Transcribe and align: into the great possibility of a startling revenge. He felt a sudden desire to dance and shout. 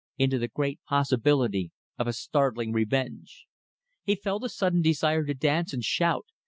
into 0.17 0.39
the 0.39 0.47
great 0.47 0.79
possibility 0.89 1.69
of 1.99 2.07
a 2.07 2.13
startling 2.13 2.73
revenge. 2.73 3.45
He 4.03 4.15
felt 4.15 4.43
a 4.43 4.49
sudden 4.49 4.81
desire 4.81 5.23
to 5.25 5.35
dance 5.35 5.73
and 5.73 5.83
shout. 5.83 6.25